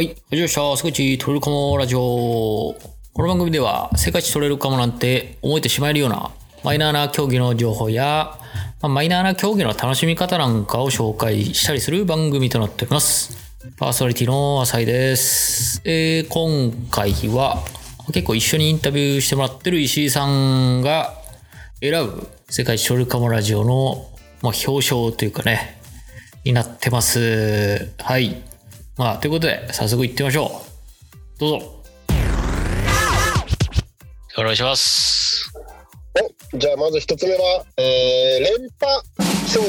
[0.00, 0.76] はい、始まりました。
[0.78, 1.98] 世界一取れるかもラジオ。
[1.98, 2.74] こ
[3.18, 6.30] の番組では、世界一取れるかもなんて思えてしまえるような、
[6.64, 8.38] マイナーな競技の情報や、
[8.80, 13.36] まあ、マイナーな競技の楽しみ方なんかを紹介したりする番組となっております。
[13.76, 15.82] パーソナリティの浅井です。
[15.84, 17.62] えー、今回は、
[18.06, 21.12] 結構一緒にインタビューしてもらってる石井さんが
[21.82, 24.08] 選ぶ世界一取れるかもラジオの、
[24.40, 25.78] まあ、表彰というかね、
[26.44, 27.92] になってます。
[27.98, 28.49] はい。
[29.00, 30.60] まあ、ということで、早速行ってみましょ
[31.38, 31.40] う。
[31.40, 31.82] どうぞ。
[34.36, 35.50] お願いします。
[36.12, 39.02] はい、じゃあまず一つ目は、えー、連覇
[39.48, 39.66] 賞と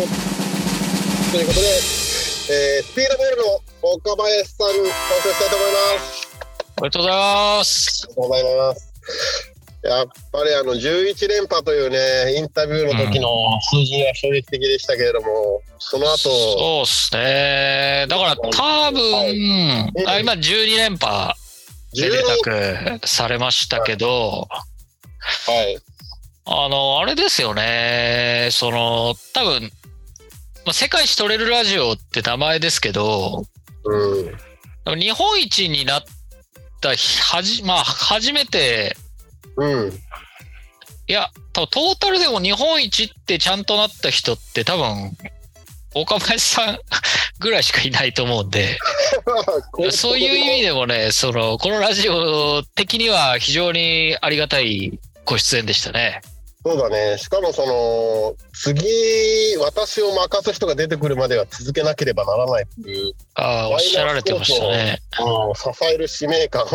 [1.38, 3.44] いうことで、えー、スピードボールの
[3.84, 6.28] 岡林さんに登場したいと思います。
[6.36, 8.04] ありがとうございます。
[8.04, 9.41] ありがとうございます。
[9.84, 13.28] やっぱりあの11連覇というね、インタビューの時の
[13.62, 18.06] 数字は衝撃的でしたけれども、その後、そうっすね。
[18.08, 20.08] だから多分、はい。
[20.08, 21.34] あ今12連覇
[21.96, 25.78] めでたくされましたけど、はい、
[26.46, 28.50] あの、あれですよね。
[28.52, 29.64] その、多分、
[30.66, 33.46] まあ、世界一取れるラジオって名前ですけど、
[34.86, 36.04] うん、日本一になっ
[36.82, 38.96] た日はじ、まあ、初めて、
[39.58, 39.90] うん、
[41.08, 45.12] いや、多分トータルでも日本一ってちゃんとなった人って多分、
[45.94, 46.80] 岡林さん
[47.40, 48.80] ぐらいしかいないと思うんで、
[49.92, 56.22] そういう意味でもね、その、このラジオ的には非常にありがたいご出演でしたね。
[56.64, 57.18] そうだね。
[57.18, 65.02] しかもその、次、私を任す人が出てくるまでは続けなければならないっていう、ああ、おっしゃられてましたね。
[65.20, 66.66] うん、支える使命感。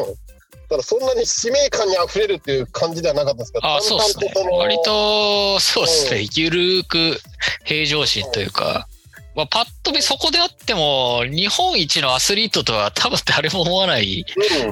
[0.69, 6.29] ただそんなに使命感に溢れるっていう感じではなかったですけど、ああ、そうですね割と、そうですねうん。
[6.35, 7.21] ゆるーく
[7.65, 8.89] 平常心というか、
[9.37, 14.25] まあ、パッと見そこであっても、日本一のアスリートとは多分誰も思わない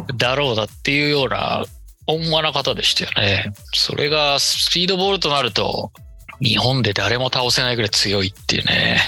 [0.09, 1.65] うん、だろうなっていうような
[2.07, 3.53] 温和な方でしたよね。
[3.73, 5.93] それがスピードボールとなると、
[6.41, 8.99] 日本で誰も倒せないぐらい強いっていうね。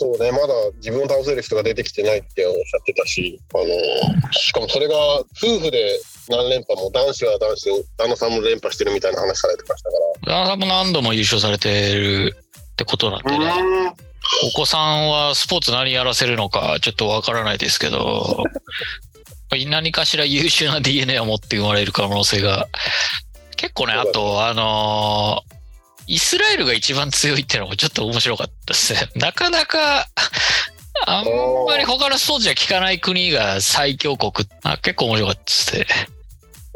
[0.00, 4.96] そうね、まだ自分を倒せる人が出てきてないっておっしゃってたし、あのしかもそれが
[5.36, 6.00] 夫婦で
[6.30, 12.34] 何連覇も、男子は男子で、旦那さんも連覇してるみたいな話されてましたか旦那さんも何度も優勝されてる
[12.72, 13.44] ってことなんでね。
[13.44, 13.56] ら。
[14.46, 18.44] お子さんはスポーツ何やらせるのかちょっとわからないですけど、
[19.68, 22.68] 何かしら優秀な DNA を持って生まれる可能性が。
[23.56, 25.59] 結構ね、あと、あのー
[26.10, 29.08] イスラエルが一番強いっていうのもちょっと面白かったですね。
[29.14, 30.08] なかなか、
[31.06, 31.24] あん
[31.68, 34.48] まり他のスポーツじゃ聞かない国が最強国。
[34.64, 35.86] あ結構面白かったですね。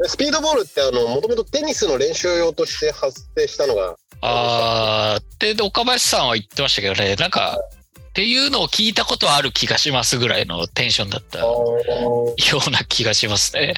[0.07, 7.59] スピードボールってあのもともとテニスの練習用として発生したのがあーで、岡林さんは言ってましたけどね、なんか、
[8.09, 12.25] っていうのを聞いたことはある気がしますぐらいのテンションだったよ
[12.65, 13.73] うな気がしますね。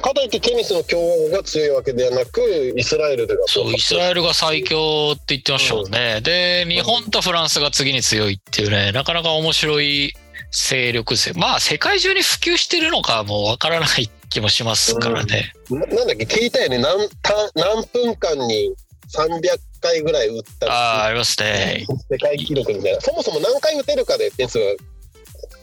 [0.00, 2.40] かといってテニスの強豪が強いわけではなく
[2.76, 6.20] イスラエルでがそう、イスラエルが最強って言ってましたもんね。
[6.22, 10.14] で、日本とフランスが次に強いっていうね、なかなか面白い
[10.52, 11.34] 勢力ですよ。
[11.36, 15.52] まあ、世界中に普及してるのかもわからない気もしますからね。
[15.70, 16.24] ななんだっけ？
[16.24, 18.74] 聞いたよね何た何分間に
[19.14, 19.40] 300
[19.80, 21.86] 回ぐらい打ったりああ、ありますね。
[22.10, 24.64] 世界記録みたいなそもそも何回打てるかで点数が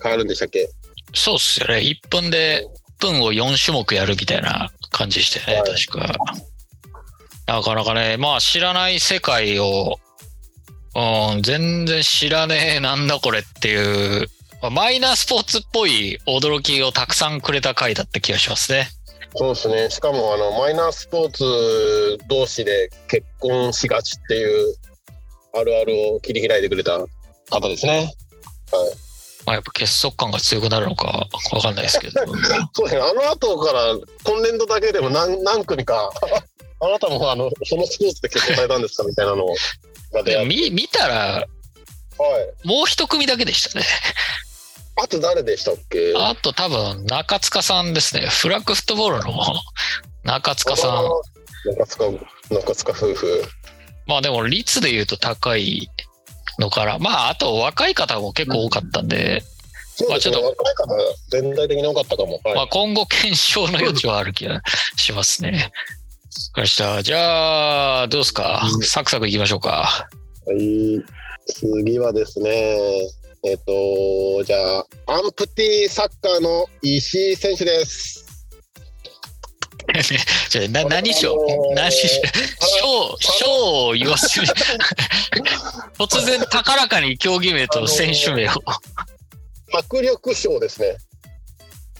[0.03, 0.69] 変わるんでしたっけ？
[1.13, 1.75] そうっすよね。
[1.77, 6.15] 1分で、1分を4種目やるみたいな感じでしたよね、はい確か。
[7.47, 9.99] なかなかね、まあ知らない世界を、
[10.95, 14.27] うん、全然知らねえ、なんだこれっていう、
[14.61, 18.89] まあマイナースポーツっぽい驚きをたくさんくれた回だった気がしますね。
[19.35, 24.75] そうですねしかもあのマイナースポーツ同士で結婚しがちっていう
[25.53, 26.97] あるあるを切り開いてくれた
[27.49, 28.13] 方ですね
[29.47, 32.19] まあやっぱ結束感が強くなるのかわかんないですけど。
[32.75, 36.11] そうねあの後から今年度だけでも何何組か
[36.81, 39.45] あなたもあのそのスポーツで結婚されたんですかみたいなの
[40.13, 43.85] が出会って見見たら、はいもう一組だけでしたね。
[45.01, 46.13] あと誰でしたっけ？
[46.17, 48.27] あと多分中塚さんですね。
[48.27, 49.31] フラッグフットボールの
[50.23, 51.05] 中塚さん。
[51.69, 52.05] 中塚
[52.49, 53.43] 中塚夫婦
[54.07, 55.89] まあでも率で言うと高い
[56.59, 59.43] のから、まああと若い方も結構多かったんで、
[60.09, 60.95] まあちょっ若い方
[61.29, 62.39] 全体的に多かったかも。
[62.43, 62.55] はい。
[62.55, 64.61] まあ今後検証の余地はある気が
[64.95, 65.51] しますね。
[65.51, 65.61] わか
[66.57, 67.01] りました。
[67.03, 68.61] じゃあ、どうですか？
[68.73, 70.07] うんサクサクいきましょうか。
[70.45, 71.01] はい、
[71.47, 72.77] 次はですね、
[73.43, 78.25] えっ、と、じゃあ、アンプティサッカーの石井選手です。
[80.59, 84.47] じゃあな何賞あのー何賞賞賞を言わせる。
[85.99, 88.53] 突然高らかに競技名と選手名を。
[89.73, 90.97] 迫力賞ですね。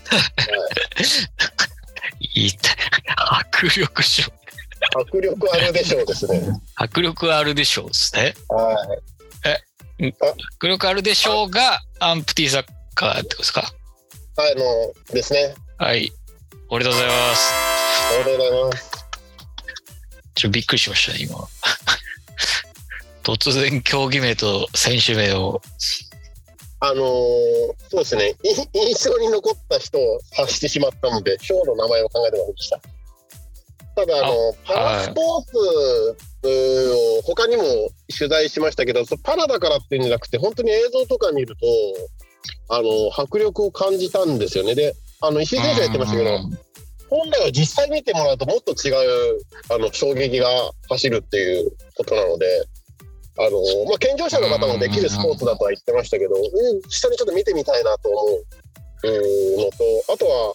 [2.34, 2.52] いい
[3.16, 4.24] 迫力賞。
[4.96, 6.42] 迫力あるでしょうですね。
[6.76, 8.34] 迫力あるでしょうですね。
[8.50, 8.76] は
[10.00, 10.14] い。
[10.60, 12.66] 迫力あるでしょうが、アンプティサッ
[12.96, 13.74] カーってことですか？
[14.38, 15.56] あの、ですね。
[15.78, 16.12] はい。
[16.70, 17.77] おめでとうございます。
[18.10, 18.92] おめでとうございます。
[20.36, 21.48] ちょっとびっくりしましたね、今。
[23.24, 25.62] 突然競技名と選手名を。
[26.80, 27.08] あのー
[27.90, 28.36] そうですね。
[28.44, 32.80] い印象に残った人を発してしまったので、ショーの名前を考えてませんでした。
[33.96, 36.18] ただ、あの、パラスポーツ
[36.94, 37.64] を他にも
[38.16, 41.66] 取材しましたけど、パラだからっていうんじゃなくて、本当に映像とか見ると、
[42.70, 44.76] あの、迫力を感じたんですよね。
[44.76, 46.67] で、あの、石井選手が言ってましたけど、うん
[47.10, 49.40] 本来は実際見てもらうともっと違う
[49.70, 50.48] あの衝撃が
[50.90, 52.46] 走るっていうことなので。
[53.40, 53.52] あの
[53.86, 58.46] まあ、健常者の方もできるスポーツだとは言ってましたけど、うん下にちょっと見てみたいなと思う
[59.04, 60.54] うんのと、あとは、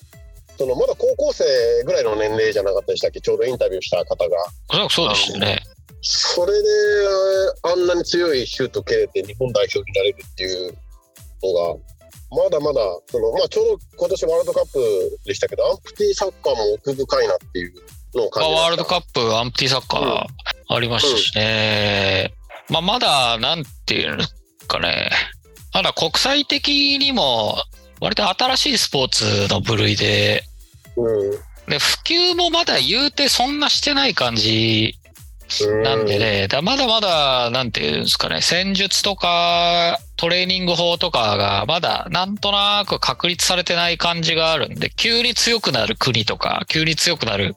[0.58, 1.44] そのまだ高校生
[1.84, 4.36] ぐらいの年齢じゃなかったでしたっけ、ちょうどインタビューした方が。
[4.84, 5.60] おそうでしたね。
[6.02, 6.68] それで
[7.62, 10.76] あんなに強いシュート蹴れて日本代表になれるっていう
[11.42, 11.80] のが、
[12.34, 17.74] まだまだその、まあ、ちょうど今年ワールドカップでしたけど、アンプティサッカーも奥深いなっていう
[18.14, 18.62] のを感まあじました。
[18.62, 20.26] ワールドカップアンプティサッカー
[20.74, 22.32] ありましたしね。
[22.68, 24.34] まあまだ、なんていうんです
[24.66, 25.10] かね。
[25.74, 27.56] まだ国際的にも
[28.00, 30.44] 割と新しいスポーツの部類で、
[30.96, 31.30] うん
[31.68, 34.98] で、普及もまだ言うてそんなしてない感じ
[35.82, 47.56] なんでね、だまだまだ、なんていうんですかね、戦術とか、トレーニング法とかが、まだなんとなく確立されてない感じがあるんで、急に強くなる国とか、急に強くなる、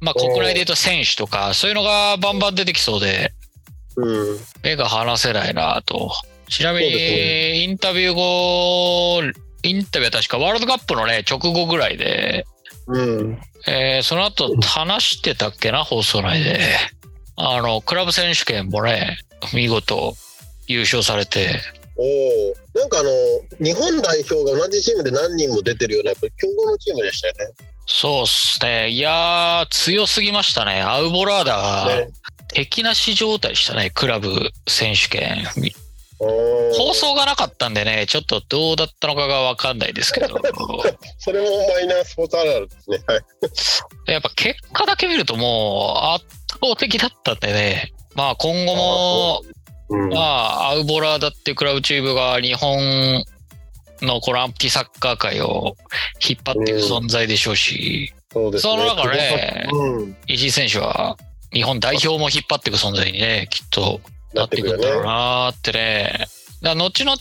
[0.00, 3.32] まあ国内で言うと選手とか、そういうのがバンバン出てきそうで、
[3.96, 6.12] うん目が離せないなと。
[6.48, 9.22] ちなみに、インタビュー後、
[9.62, 12.46] インタビューは確かワールドカップのね、直後ぐらいで、
[12.88, 16.58] うんえーその後話してたっけな、放送内で。
[17.36, 19.18] あの、クラブ選手権もね、
[19.54, 20.14] 見事
[20.66, 21.60] 優勝されて、
[21.96, 23.10] おおなんかあの
[23.60, 27.54] 日本代表が同じチームで何人も出てるようなやっぱり強豪のチームでしたよね。
[27.86, 28.88] そうっすね。
[28.88, 30.80] いやー、強すぎましたね。
[30.80, 32.08] アウボラーダがね
[32.48, 35.44] 敵なし状態でしたね、クラブ選手権。
[36.18, 40.28] 放送がなかったんでね、ちょっとどうだったのかがわかんないですけど。
[41.18, 42.98] それもマイナースポーツあるあるですね。
[43.06, 44.12] はい。
[44.12, 46.24] やっぱ結果だけ見るともう圧
[46.60, 47.92] 倒的だったんでね。
[48.14, 49.42] まあ今後も、
[49.88, 53.24] うんまあアウボラーダってクラブチームが日本
[54.00, 55.76] のこのアンプティサッカー界を
[56.26, 58.72] 引っ張っていく存在でしょうし、そうですね。
[58.72, 61.16] その中でうん、石井選手は
[61.52, 64.00] 日本代表も引っ張っていく存在にね、きっと
[64.34, 64.82] ななっいくんっててくるよね。
[64.82, 66.26] だろうなーってね。
[66.62, 67.16] だ後々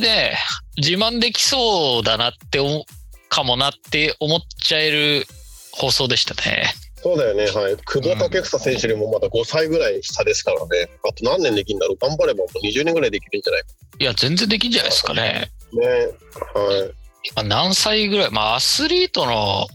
[0.00, 0.34] で
[0.78, 2.82] 自慢できそうだなって思う
[3.28, 5.26] かもなって思っちゃえる
[5.72, 6.72] 放送でしたね。
[7.04, 7.44] そうだよね。
[7.48, 7.76] はい。
[7.84, 10.88] 久保建英選手よりもまだ5歳ぐらい下ですからね。
[11.06, 11.98] あと何年できるんだろう。
[12.00, 13.62] 頑張ればもう20年ぐらいできるんじゃない
[13.98, 15.50] いや、全然できんじゃないですかね。
[15.70, 15.86] かね。
[15.86, 16.88] はい。
[17.36, 19.66] まあ、何歳ぐらい、まあアスリートの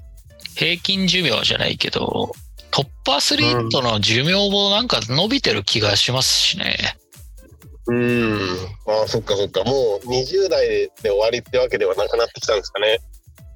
[0.56, 2.32] 平均寿命じゃないけど、
[2.72, 6.78] トップアスリートの寿命もなんか伸びてる気がしますしね。
[7.86, 8.40] うん。
[8.88, 9.64] ああ、そっかそっか。
[9.66, 10.68] もう20代
[11.04, 12.98] で終わりってわけではなくなってきたんですかね。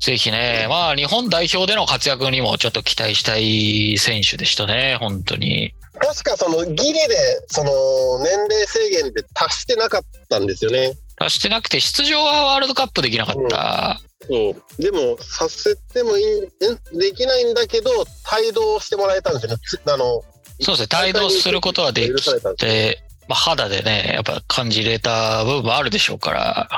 [0.03, 5.73] ぜひね、まあ日本代表での活躍にもちょっと期待したい選手でしたね、本当に。
[5.93, 6.99] 確かそのギリで、
[7.47, 7.71] その
[8.19, 10.97] 年齢制限で達してなかったんですよね。
[11.15, 14.01] 達してなくて出場はワールドカップできなかった。
[14.27, 14.81] そう。
[14.81, 19.57] でも、させてもいい、んできないんだけど、帯同してもらえたんですよね。
[19.65, 20.21] つあの、
[20.59, 26.69] そうですね、帯同することはできて、まあ、肌でね、やっぱ感じれた部分もあるでしょうから、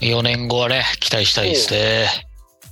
[0.00, 2.26] 4年後はね、期待したいですね。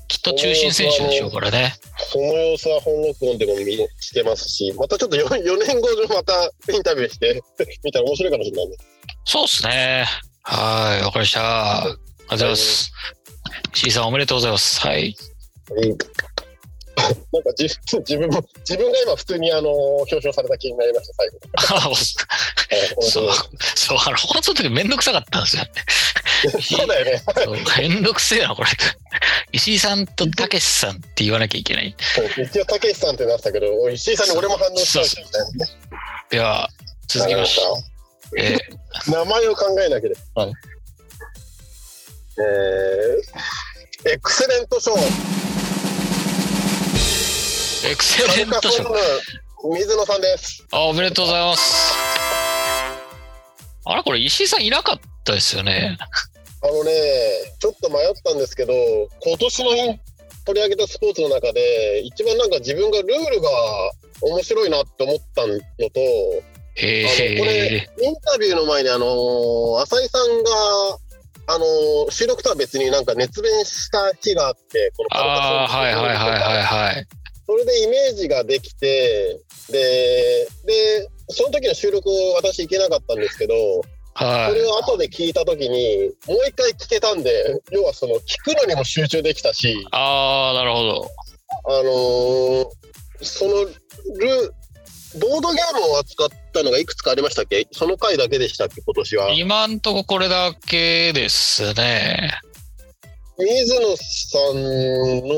[0.08, 1.74] きっと中心選手でしょうからね。
[2.10, 7.42] その様子は本録音でも見してますし、またちょっと 4, 4 年後でまたインタビューして
[7.84, 8.76] 見たら面白いかもしれないね。
[9.24, 10.06] そうですね。
[10.42, 11.82] はい、わかりました。
[11.82, 12.92] ありがとうございます。
[13.74, 14.80] C さんおめでとうございます。
[14.80, 15.14] はい。
[15.70, 15.98] うん
[17.32, 21.28] なんか自自分も、自分が今普通にあの表彰された気になりました、最
[21.88, 21.94] 後。
[21.96, 23.34] そう本、
[23.76, 25.62] そう、あの、放送の時めんどくさかったんですよ。
[26.60, 27.22] そうだよね。
[27.78, 28.70] めんどくせえな、これ。
[29.52, 31.94] 石井さんとたけしさんって言わなきゃいけない？
[32.36, 35.00] 一応、たけしさんってなってたけど、石井さんに俺も反応した。
[36.30, 36.68] では、
[37.06, 37.62] 続きまして、
[38.38, 38.78] えー
[39.10, 40.46] 名前を考えなければ。
[40.46, 40.54] はい
[42.40, 44.92] えー、エクセレント賞、
[47.88, 48.60] エクセレント
[49.74, 50.64] 水野さんです。
[50.70, 51.94] あ、おめでとうございます。
[53.84, 55.96] あれこれ石井さんいなかったですよね。
[56.60, 56.90] あのね、
[57.58, 58.72] ちょっと迷ったんですけど、
[59.22, 59.70] 今年の
[60.44, 63.48] 取り上げたスポーツの中で、一番なんか自分がルールが
[64.22, 65.56] 面白いなって思ったの
[65.90, 66.00] と、
[66.74, 67.90] へあのこれえ。
[68.00, 70.50] インタビューの前に、あの浅井さんが、
[71.50, 77.06] あの収録とは別になんか熱弁した日があって、このああ、はいはいはいはいはい。
[77.46, 83.54] それでイメージができて、で、で、その時の収録、私行けなかったんですけど、
[84.24, 84.50] はい。
[84.50, 91.10] それを後で聞いた時に、もう一回聞けたんで、要はその、聞くのにも集中できたし、ああ、なるほど。
[91.66, 92.66] あのー
[93.20, 94.54] そのル、
[95.18, 97.66] ボードゲームを扱ったのがいくつかありましたっけ？
[97.72, 98.80] その回だけでしたっけ？
[98.80, 99.32] 今年は。
[99.32, 102.30] 今んとここれだけですね。
[103.36, 105.34] 水野さんの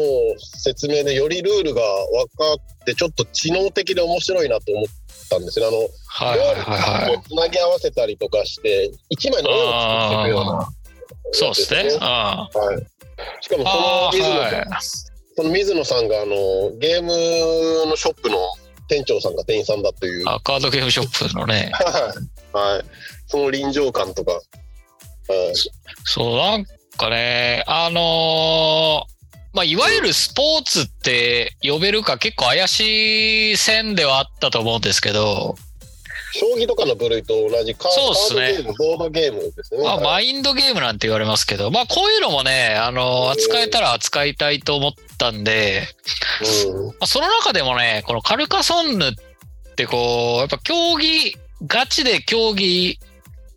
[0.58, 4.84] 説明でよりルールが分かって、ちょっと知能的で面白いなと思っ
[5.30, 5.66] たんですね。
[5.66, 7.16] あの、はいはいはいはい。
[7.16, 10.68] をつなぎ合わせたりとかして、一枚の絵を作っていくような。
[11.32, 11.98] そうですね。
[12.00, 12.86] あはい。
[13.40, 14.64] しかもその水野さん、はい。
[15.36, 16.34] その水野さんがあの
[16.78, 18.36] ゲームのショップの
[18.88, 21.70] 店長さんが店員さんだという、はあカードゲームショップのね。
[21.70, 21.72] い、
[22.56, 22.84] はい、
[23.26, 24.42] その臨場感とか、はい、
[26.04, 26.64] そう、なん
[26.96, 29.19] かね、あのー
[29.52, 35.56] まあ、いわゆるスポーツって呼べるか結構怪しい線ではあったと思うんですけど、
[36.32, 38.62] 将棋とかの部類と同じカーそうっすね。
[38.62, 39.82] カードゲーム、ボードゲームですね。
[39.82, 45.88] まあ、はいマインドゲームなんて言われますけど、まあ、こういうのもね、あのー扱えたら扱いたいと思ったんで、
[46.68, 46.86] うん。
[46.86, 49.12] まあ、その中でもね、このカルカソンヌっ
[49.74, 52.98] てこう、やっぱ競技、ガチで競技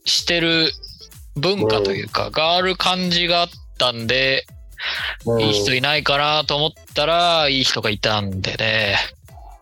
[0.05, 0.71] してる
[1.35, 4.62] 文化というか、がある感じがあったんで、うん
[5.39, 8.97] いい人いないかなと思ったら、いい人がいたんでね。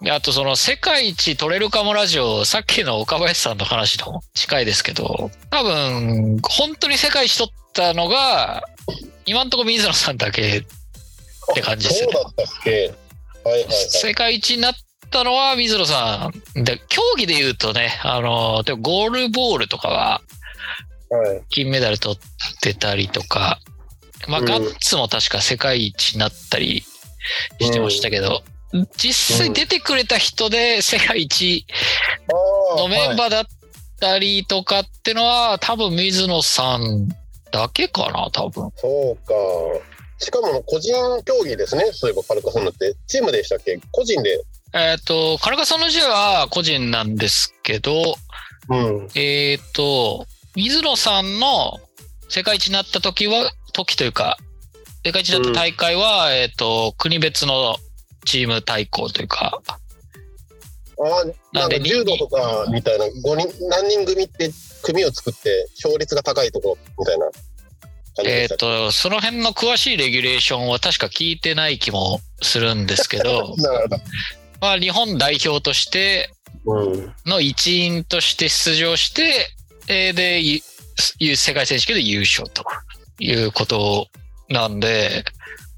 [0.01, 8.63] であとその世界一取れるかもラジオ、さっきの岡林さんの話と近いですけど、多分、本当に世界一取ったのが、
[9.27, 10.63] 今んところ水野さんだけっ
[11.53, 12.71] て感じですよねそうだったっけ？
[12.71, 13.73] はいはいはい。
[13.73, 14.73] 世界一になっ
[15.11, 16.63] たのは水野さん。
[16.63, 20.21] で、競技で言うとね、あの、でもゴールボールとかは
[21.09, 22.19] はい金メダル取っ
[22.61, 23.59] てたりとか、
[24.27, 26.83] まあ、うんガッツも確か世界一になったり
[27.59, 28.43] してましたけど、
[28.97, 31.65] 実際出てくれた人で世界一
[32.77, 33.45] のメンはいバーだっ
[33.99, 37.09] たりとかってのは、多分水野さん
[37.51, 38.71] だけかな、多分。
[38.77, 39.33] そうか。
[40.19, 42.95] しかも個人競技ですね、そういえばカルカソンヌって。
[43.07, 43.79] チームでしたっけ？
[43.91, 44.41] 個人で。
[44.73, 48.15] えっ、と、カルカソンの字は個人なんですけど、
[48.69, 49.09] うん。
[49.15, 50.25] えっ、と、
[50.55, 51.79] 水野さんの
[52.29, 54.37] 世界一になった時は、時というか、
[55.05, 57.77] 世界一になった大会は、えっ、と、国別の
[58.25, 59.61] チーム対抗というか、
[60.99, 64.51] ああ、なんんか柔道とかみたいな、五人、何人組って
[64.83, 67.25] 組を作って、勝率が高いところみたいな
[68.15, 68.47] 感じえっ。
[68.49, 73.97] と、その辺の詳しいレギュレーションは確か聞いてない気もするんですけど、 なるほど。
[74.59, 76.29] まあ、日本代表として
[76.65, 77.13] うん。
[77.25, 79.49] の一員として出場して、
[79.87, 82.63] えーで、世界選手権で優勝と
[83.21, 84.07] いうこと
[84.49, 85.23] なんで、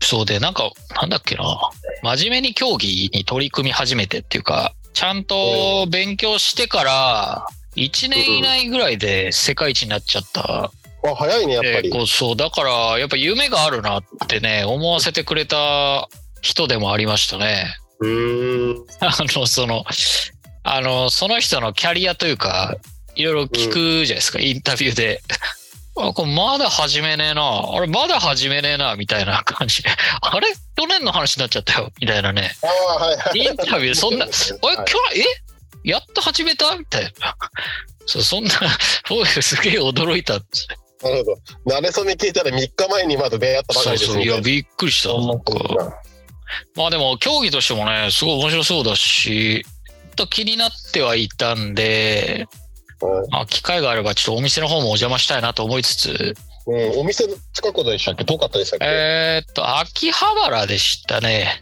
[0.01, 1.59] そうで、なんか、なんだっけな、
[2.01, 7.45] 真面目に競技に取り組み始めてっていうか、ちゃんと勉強してから、
[7.75, 10.71] 1年以内ぐらいで世界一になっちゃった。
[11.05, 11.89] あ、早いね、やっぱり。
[11.89, 16.07] えーこうそう、だから、やっぱ夢があるなってね、思わせてくれた
[16.41, 17.75] 人でもありましたね。
[17.99, 18.85] うーん。
[19.01, 19.85] あの、その、
[20.63, 22.75] あの、その人のキャリアというか、
[23.15, 25.21] いろいろ聞くじゃないですか、インタビューで。
[25.95, 27.41] あ、これまだ始めねえな。
[27.73, 29.89] あれ、まだ始めねえな、みたいな感じで。
[30.21, 30.47] あれ？
[30.75, 32.55] 去年の話になっちゃったよ、みたいなね。
[32.63, 33.39] ああ、はいはい。
[33.39, 35.89] インタビュー、 そんな、あれ、はい去年、え？
[35.89, 36.75] やっと始めた？
[36.75, 37.35] みたいな。
[38.05, 38.51] そう、そんな、
[39.07, 40.77] そうすげえ驚いたんですね。
[41.03, 41.35] なるほ
[41.71, 41.77] ど。
[41.77, 44.23] 慣れ初め聞いたら3日前にまだ出会ったばかりですそうそう。
[44.23, 45.09] いや、びっくりした。
[45.09, 45.93] なんか。
[46.75, 52.47] まあでも、競技としてもね、すごい面白そうだし、ちょっと気になってはいたんで、
[53.03, 58.25] はいまあ、機会があればちょっとお店の方もお邪魔したいなと思いつつ、うん、お店近くでしたっけ？
[58.25, 61.61] 遠かったでしたっけ、えーっと、秋葉原でしたね。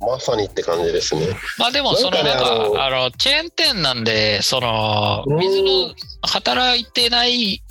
[0.00, 1.26] まさにって感じですね。
[1.58, 5.38] まあでも、そのなんかねか、あの、チェーン店なんで、その、うん。
[5.38, 7.64] 水の働いてない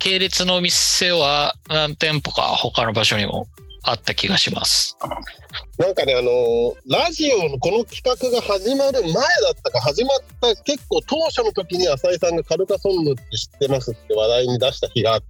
[0.00, 3.46] 系列の店は何店舗か他の場所にも
[3.90, 4.96] あった気がします。
[5.78, 9.24] なんかね、あのーラジオのこの企画が始まる前だっ
[9.62, 15.26] たか、始まった結構当初の時に浅井さんがカルカソンヌって知ってますって話題に出した日があって、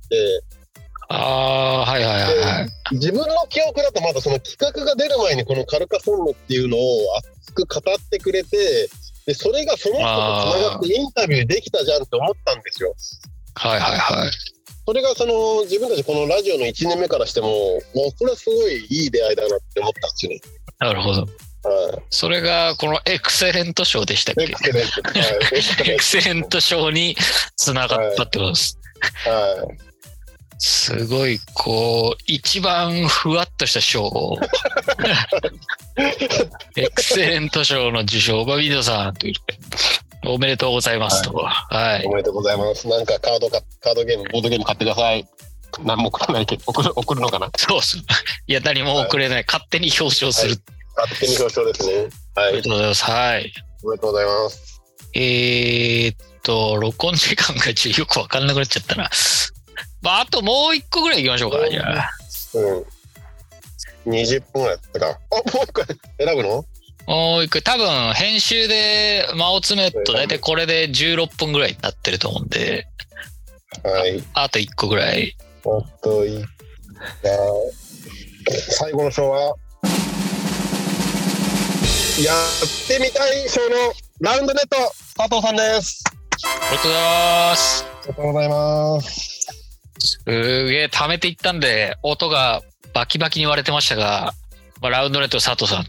[1.10, 2.68] ああー、はいはいはいはい。
[2.92, 6.80] 自分の記憶だとまだその企画が出る前にこのカルカソンヌっていうのを
[7.18, 8.88] 熱く語ってくれて、
[9.26, 12.94] で、それがその人と繋がってインタビューできたじゃんって思ったんですよ。
[13.54, 14.30] はいはいはい。
[14.88, 17.78] それがその自分たちこのラジオの1年目からしてももう
[18.18, 20.40] これはすごいいい出会いだなって思ったんですよね。
[20.78, 21.20] なるほど。
[21.20, 21.28] はい、
[22.08, 24.44] それが、このエクセレント賞でしたっけ？
[24.44, 25.02] エクセレント。
[25.10, 27.16] はい、エクセレント賞に
[27.56, 28.78] つながったってことです。
[29.24, 29.30] ト。
[29.30, 29.78] はい。
[30.58, 34.38] すごい、こう、一番ふわっとした賞を、
[36.76, 39.34] エクセレント賞の受賞、バビドさんという
[40.28, 41.32] おめでとうございますと。
[41.32, 42.10] はいお。
[42.10, 42.86] めでとうございます。
[42.86, 45.26] なんかカードかカードゲーム、ボードゲーム買ってください。
[45.84, 47.50] 何も送らないけど、 送る送るのかな？
[47.56, 47.96] そうっす。
[48.46, 49.44] いや、何も遅れない。
[49.46, 50.60] 勝手に表彰する。
[50.96, 52.08] 勝手に表彰ですね。
[52.34, 52.62] はいありが。
[52.62, 53.04] とうございます。
[53.04, 53.52] はい。
[53.84, 54.82] おめでとうございます。
[55.14, 59.10] えー、っと、録音時間がちょっとよくわかんなくなっちゃったな。
[60.02, 62.10] まあ、あともう一個ぐらい行きましょうか、じゃあ。
[62.54, 64.12] うん。
[64.12, 65.06] 20分ぐらいやったか。
[65.30, 65.86] あ、もう一回
[66.18, 66.64] 選ぶの？
[67.08, 72.86] もう一個、多分編集で間を詰めると大体これで16分ぐらいになってると思うんで、
[73.82, 74.22] はい。
[74.34, 75.34] あと一個ぐらい。
[75.64, 76.32] おっとい。
[76.32, 76.44] じゃあ、
[78.50, 79.40] 最後の賞は、
[82.22, 83.76] やってみたい賞の
[84.20, 84.76] ラウンドネット、
[85.16, 86.04] 佐藤さんです。
[86.44, 87.84] ありがとうございます。
[87.84, 89.48] ありがとうございます。
[89.98, 92.60] すげえ貯めていったんで、音が
[92.92, 94.34] バキバキに割れてましたが、
[94.82, 95.80] まあ、ラウンドネット佐藤さ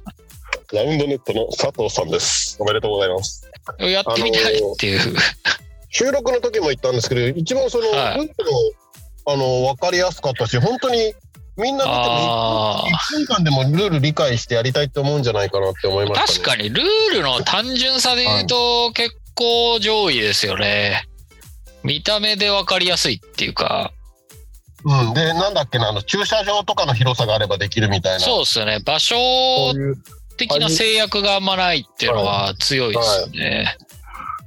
[0.71, 2.57] ラウンドネットの佐藤さんです。
[2.59, 3.49] おめでとうございます。
[3.81, 5.15] ん、やってみたいっていう。
[5.89, 11.13] 収録の時も言ったんですけど、一番その、はいルールの、あの、分かりやすかったし、本当に
[11.57, 16.27] みんな見てあも、1分間でもルール理解してやりたいって思うんじゃないかなって思いました、ね。
[16.27, 21.03] 確かにルールの単純さで言うと結構上位ですよね。
[21.83, 23.91] 見た目で分かりやすいっていうか、
[24.85, 25.13] うん。
[25.13, 28.19] で、なんだっけな、あの、駐車場とかの広さがあればできるみたいな。
[28.19, 28.79] そうですよね。
[28.79, 29.17] 場所。
[30.39, 33.77] 的な制約があんまないっていうのは強いですよね。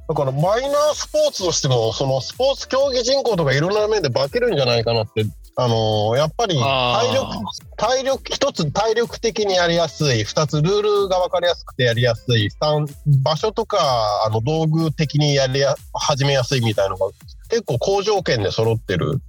[0.09, 7.37] だからマイナースポーツとしても、そのスポーツ競技人口とかいろんな面で化けるんじゃないかなって、あのーやっぱり体力、
[7.77, 12.87] 体力、一つ体力的にやりやすい、二つルールが分かりやすくてやりやすい、三
[13.23, 13.79] 場所とか、
[14.25, 17.07] あの道具的にやりや、始めやすいみたいなのが
[17.49, 19.21] 結構好条件で揃ってる。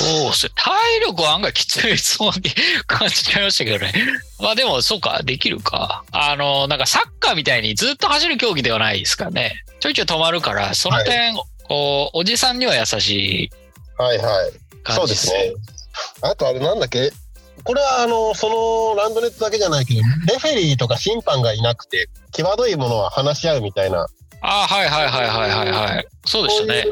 [0.00, 0.52] そうっすね。
[0.56, 2.50] 体力は案外きついそうに
[2.86, 3.92] 感じちゃいましたけどね。
[4.40, 6.04] まあでも、そうか、できるか。
[6.12, 9.62] あの、なんかサッカーみたいにずっと走る競技ではないですからね。
[9.80, 11.34] ちょいちょい止まるから、その点、
[11.68, 13.10] こうおじさんには優し
[13.44, 13.50] い
[13.98, 14.52] はいはい。
[14.94, 15.52] そうですね。
[16.22, 17.10] あとあれなんだっけ？
[17.64, 18.48] これはあの、そ
[18.94, 20.00] のランドネットだけじゃないけど、
[20.32, 24.06] レフェリーとか審判がいなくて、際どいものは話し合うみたいな
[24.42, 26.06] ああ、はいはいはいはいはいはい。
[26.26, 26.84] そうでしたね。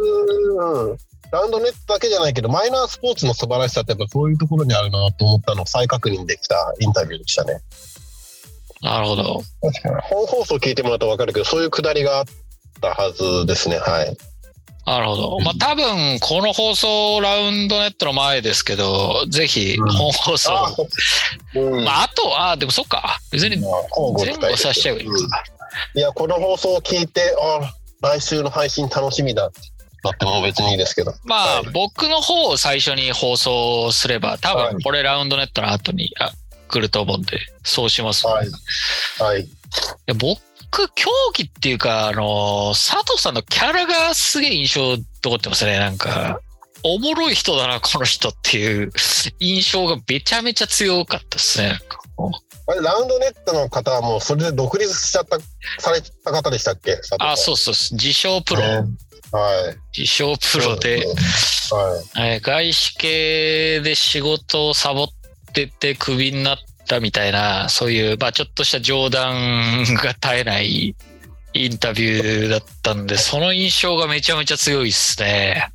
[1.35, 7.61] ラウンドネットだけじゃないけど、マイナースポーツの素晴らしさってやっぱそういうところにあるなと思ったのを再確認できたインタビューでしたね。
[8.83, 9.43] なるほど。
[9.61, 9.95] 確かに。
[10.03, 12.25] 本放送聞いてもらうと分かるけど、そういうくだりがあっ
[12.81, 13.79] たはずですね。
[13.79, 14.17] はい。
[14.87, 15.41] なるほど。
[15.41, 20.53] まあ多分、この放送、ラウンドネットの前ですけど、ぜひ、うん本放送。
[20.53, 20.73] あ、
[21.57, 21.85] うん。
[21.85, 23.19] まあ、あとは、でもそっか。
[23.33, 25.43] 別にまあ交互前後させちゃえばいいうんか。
[25.97, 29.74] いや、この放送を聞いて、あ、来週の配信楽しみだって
[30.05, 31.15] なっても別にいいですけど。
[31.25, 36.33] まあ、はい僕の方を最初に放送すれば、多はい分これラウンドネットの後にあ
[36.69, 38.49] 来ると思うんで、そうします、はい。
[39.19, 39.43] はい。
[39.43, 39.49] い
[40.07, 40.41] や僕、
[40.95, 45.79] 競技っていうか、あの、佐藤さんのキャラがすげえ印象残ってますね。
[45.79, 46.41] なんか、
[46.83, 48.93] おもろい人だな、この人っていう
[49.41, 51.79] 印象がめちゃめちゃ強かったですね。
[52.67, 55.39] あれ、ラウンドネットの方はもうそれで独立しちゃった、
[55.81, 58.63] された方でしたっけあ、そうそうそう、自称プロ、
[59.35, 59.99] はい。
[59.99, 62.35] 自称プロで、はい。
[62.35, 65.09] えー外資系で仕事をサボっ
[65.53, 70.95] ててクビになったみたいな、そういう、まあちょっとした冗談が絶えない
[71.53, 75.69] インタビューだったんで、その印象がめちゃめちゃ強いですね。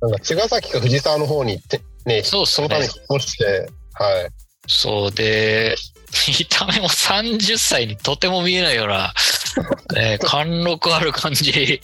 [0.00, 4.28] なんか茅ヶ崎か藤沢の方に行って、ね、そうそのために引っ越して、はい。
[4.66, 5.76] そうで、
[6.28, 9.14] 見た目も30歳にとても見えないような、
[9.94, 11.80] ね、貫禄ある感じ。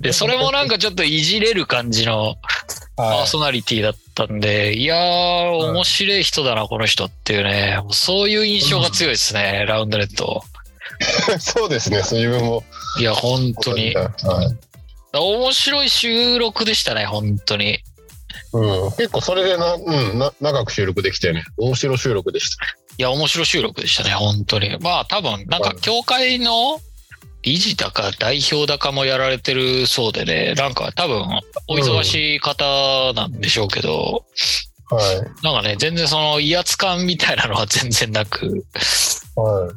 [0.00, 2.36] で、それもなんかちょっといじれる感じの
[2.96, 7.80] パーはソナリティだったんで、いやー、うん面白い人だな、この人っていうね。
[7.90, 10.42] そういう印象が強いですね、ラウンドネット。
[11.36, 11.38] い。
[11.40, 12.64] そうですね、そういう分も。
[12.98, 13.94] いや、本当に。
[13.94, 14.10] は
[15.12, 15.16] い。
[15.16, 17.80] 面白い収録でしたね、本当に。
[18.52, 22.64] うん、結構それでな、うん、な長く収録できてね、面白収録でした。
[23.00, 24.76] いや、面白い収録でしたね、本当に。
[24.78, 26.78] まあ、多分、なんか、協会の
[27.40, 31.24] 理事だか代表だかもやられてるそうでね、なんか多分、
[31.66, 34.26] お忙しい方なんでしょうけど、
[34.90, 35.16] はい。
[35.42, 38.66] なんかね、全然その威圧感みたいなのは全然なく、
[39.34, 39.70] はい。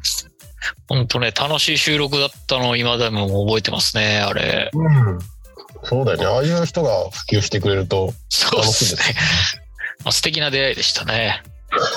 [0.90, 4.70] 本当ね、楽しい収録だったのを今でも覚えてますね、あれ。
[4.74, 5.20] うん。
[5.84, 6.26] そうだよね。
[6.26, 9.02] ああいう人が普及してくれると、そうですね。
[10.04, 11.42] まあ、素敵な出会いでしたね。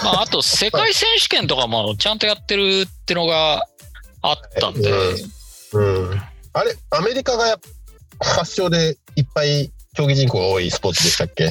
[0.03, 3.67] まあ、あと、世界選手権とかもちゃんとやってるってのが
[4.23, 4.91] あったんで。
[5.73, 6.11] うん。
[6.11, 7.59] うん、あれ、アメリカが
[8.21, 11.51] 発祥でいっぱい競技人口が多いスポーツでしたっけ？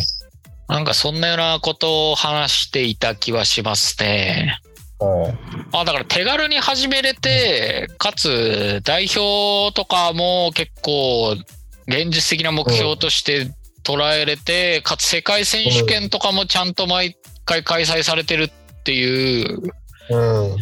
[0.67, 4.59] なんかそんなようなことを話していた気はしますね。
[5.73, 11.35] あだから手軽に始めれて、かつ代表とかも結構
[11.88, 13.51] 現実的な目標として
[13.83, 18.49] 捉えれて、かつ世界選手権とかもちゃんと毎回開催されてるっ
[18.84, 19.62] ていう、
[20.10, 20.55] うん、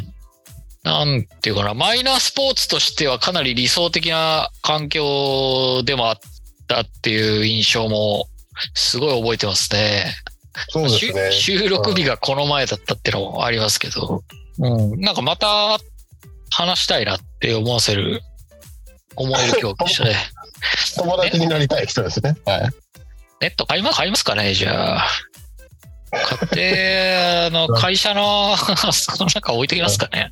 [0.83, 6.17] なんていうかな、マイナースポーツとしてはかなり理想的な環境でもあっ
[6.67, 8.27] たっていう印象も
[8.73, 10.13] すごい覚えてますね。
[10.69, 11.31] そうですね。
[11.31, 14.23] 収録日がこの前だったっていうのもありますけど、
[14.59, 15.79] うん、なんかまた
[16.51, 18.21] 話したいなって思わせる、
[19.15, 20.15] 思える競技でしたね。
[20.95, 22.35] 友達になりたい人ですね。
[22.45, 22.61] はい。
[23.41, 25.07] ネット買います買いますかねじゃあ。
[26.13, 28.55] 買って、あの、会社の、
[28.91, 30.31] その中置いてきますかね。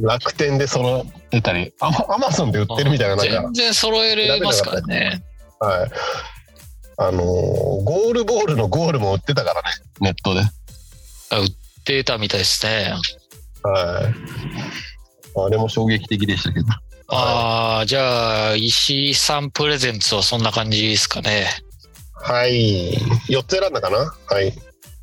[0.00, 3.32] 楽天で揃えたり、アマゾンで売ってるみたいななんか。
[3.32, 5.22] 全然揃えれますからね。
[5.60, 5.90] はい。
[6.98, 9.68] あのー、ゴールボールのゴールも売ってたからね、
[10.00, 10.42] ネットで。
[11.30, 11.48] あ売っ
[11.84, 12.94] てたみたいですね。
[13.62, 14.14] はい。
[15.46, 16.66] あれも衝撃的でしたけど。
[17.08, 21.48] ああ、じゃあ、石井さんプレゼンツはそんな感じですかね。
[22.14, 22.92] はい。
[23.28, 24.14] 4つ選んだかな？
[24.26, 24.52] はい。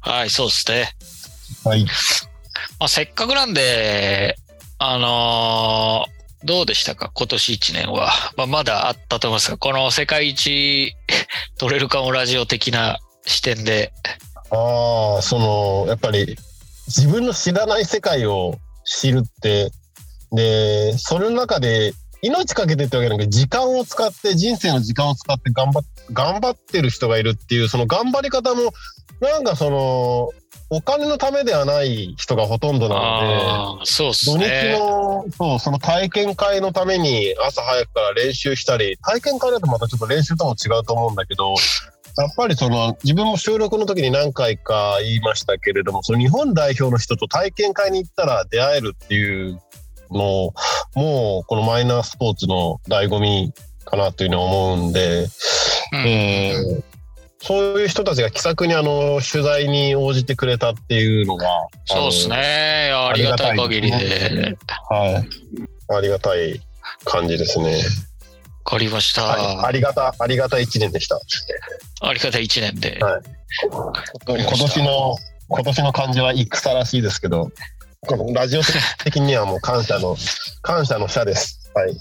[0.02, 0.90] はい、そうですね。
[1.64, 1.84] はい。
[2.80, 4.38] まあ、せっかくなんで、
[4.80, 7.10] あのーどうでしたか？
[7.16, 8.12] 今年1年は。
[8.38, 10.94] まあ、まだあったと思いますが、この世界一
[11.58, 13.92] 取れるかもラジオ的な視点で。
[14.52, 16.38] ああ、その、やっぱり
[16.86, 19.72] 自分の知らない世界を知るって、
[20.32, 21.94] で、それの中で
[22.28, 28.74] 命かけてってわけだけど、時間を使って、人生の時間を使って頑張頑張ってる人がいるっていう、その頑張り方も、
[29.20, 30.30] なんかその、
[30.70, 41.56] お金のためではない人がほとんどなので、そうすね、土日のそうその体験会のために朝早くから練習したり、体験会だとまたちょっと練習とも違うと思うんだけど、
[42.18, 49.62] やっぱりその自分も収録の時に何回か言いましたけれども、その日本代表の人と体験会に行ったら出会えるっていう
[50.12, 50.54] の
[50.96, 53.54] もうこのマイナースポーツの醍醐味
[53.86, 55.28] かなというふうに思うんで、
[55.94, 56.98] うん、えー
[57.40, 61.46] そういう人たちが気さくにあの取材に応じてくれたっていうのが、
[61.86, 62.92] そうですね。
[62.92, 64.58] ありがたい限りで。
[64.90, 65.96] はい。
[65.96, 66.60] ありがたい
[67.06, 67.78] 感じですね。
[68.66, 71.20] わかりました、ありがた、ありがたい一年でした。
[72.02, 73.00] ありがたい一年で。
[73.02, 73.22] はい。
[74.26, 75.16] 今年の、
[75.48, 77.50] 今年の漢字は戦らしいですけど、
[78.34, 78.62] ラジオ
[79.04, 80.16] 的にはもう感謝の、
[80.62, 81.70] 感謝の社です。
[81.74, 81.96] はい。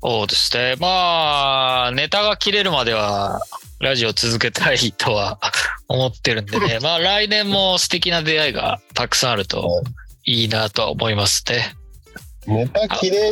[0.00, 0.76] そうですね。
[0.78, 3.40] まあ、ネタが切れるまでは、
[3.80, 5.38] ラジオ続けたいとは
[5.88, 6.78] 思ってるんでね。
[6.82, 9.82] まあ来年も素敵な出会いがたくさんあると
[10.24, 11.76] いいなとは思いますね。
[12.46, 13.30] ネタ切れ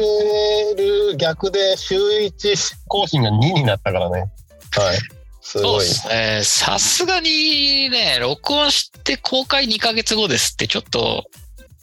[0.74, 4.30] る逆で週1更新が2になったからね。
[4.72, 4.98] はい。
[5.40, 5.64] すごい。
[5.64, 6.40] そうですね。
[6.44, 11.24] さすがにね、録音して公開2ヶ月後ですってちょっと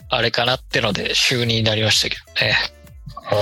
[0.09, 2.55] あれかなってので週2になりましたけどね。
[3.23, 3.39] はい。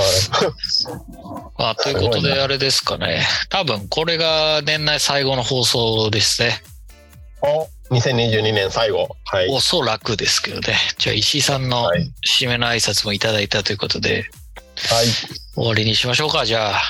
[1.58, 3.26] まあ、ということで、あれですかね。
[3.50, 6.62] 多分、これが年内最後の放送ですね。
[7.42, 9.16] お、2022年最後。
[9.26, 9.50] はい。
[9.50, 10.78] おそらくですけどね。
[10.98, 11.92] じゃあ、石井さんの
[12.26, 14.30] 締めの挨拶もいただいたということで、
[14.90, 15.06] はい。
[15.56, 16.82] 終わりにしましょうか、じゃあ。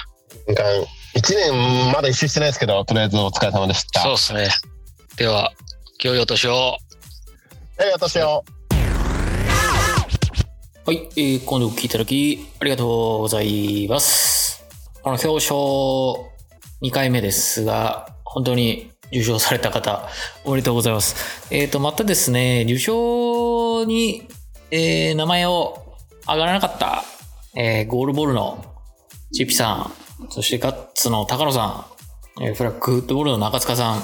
[1.16, 4.02] 1年まだ一周してないですけど、とりあえずお疲れ様でした。
[4.02, 4.50] そうですね。
[5.18, 5.52] では、
[6.04, 6.78] 今日お年を。
[7.80, 8.44] 良いお年を。
[10.92, 14.62] はい、えー、今度お聞きいただきありがとうございます。
[15.02, 15.56] この表彰
[16.82, 20.10] 2回目ですが、本当に受賞された方、
[20.44, 21.48] おめでとうございます。
[21.50, 24.28] えっ、ー、と、またですね、受賞に、
[24.70, 25.82] えー、名前を
[26.28, 27.06] 上がらなかった、
[27.56, 28.62] えー、ゴールボールの
[29.32, 31.86] チッピさん、そしてガッツの高野さ
[32.38, 34.04] ん、えー、フラッグフットボールの中塚さん、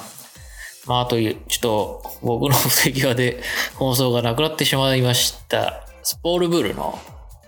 [0.85, 3.43] まあ、あと、ちょっと僕の不手際で
[3.75, 5.86] 放送がなくなってしまいました。
[6.09, 6.97] スポールブールの、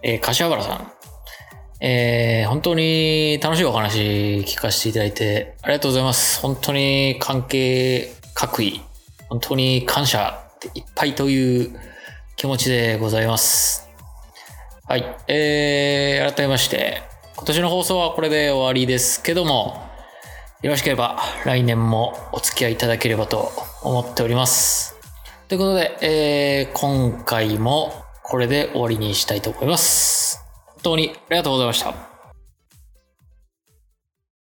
[0.03, 0.91] えー、柏原さん。
[1.79, 3.99] えー、本当に楽しいお話
[4.45, 6.41] 聞かせていただいてありがとうございます。
[6.41, 8.81] 本当に関係各位、
[9.29, 11.79] 本当に感謝いっぱいという
[12.35, 13.87] 気持ちでございます。
[14.89, 15.05] はい。
[15.29, 17.01] えー、改めまして、
[17.37, 19.81] 今年の放送はこれで終わりですけども、
[20.63, 24.97] よろしければ来年もお付き合いいただければと思っております。
[25.47, 30.39] ということで、えー、今回もこれで終わりにしたいと思います。
[30.67, 32.08] 本当にありがとうございました。